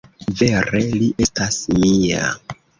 Vere 0.39 0.81
li 0.95 1.11
estas 1.27 1.61
mia. 1.79 2.35